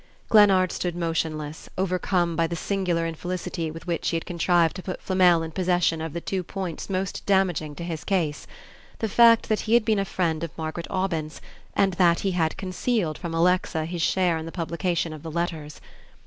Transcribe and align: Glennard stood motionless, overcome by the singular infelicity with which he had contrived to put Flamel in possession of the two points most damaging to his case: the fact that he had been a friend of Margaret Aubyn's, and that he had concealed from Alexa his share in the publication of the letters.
Glennard 0.29 0.71
stood 0.71 0.95
motionless, 0.95 1.69
overcome 1.77 2.35
by 2.35 2.47
the 2.47 2.55
singular 2.55 3.05
infelicity 3.05 3.69
with 3.69 3.85
which 3.85 4.09
he 4.09 4.15
had 4.15 4.25
contrived 4.25 4.75
to 4.75 4.81
put 4.81 4.99
Flamel 4.99 5.43
in 5.43 5.51
possession 5.51 6.01
of 6.01 6.13
the 6.13 6.19
two 6.19 6.41
points 6.41 6.89
most 6.89 7.23
damaging 7.27 7.75
to 7.75 7.83
his 7.83 8.03
case: 8.03 8.47
the 8.97 9.07
fact 9.07 9.47
that 9.47 9.59
he 9.69 9.75
had 9.75 9.85
been 9.85 9.99
a 9.99 10.03
friend 10.03 10.43
of 10.43 10.57
Margaret 10.57 10.87
Aubyn's, 10.89 11.39
and 11.75 11.93
that 12.01 12.21
he 12.21 12.31
had 12.31 12.57
concealed 12.57 13.19
from 13.19 13.35
Alexa 13.35 13.85
his 13.85 14.01
share 14.01 14.39
in 14.39 14.47
the 14.47 14.51
publication 14.51 15.13
of 15.13 15.21
the 15.21 15.29
letters. 15.29 15.79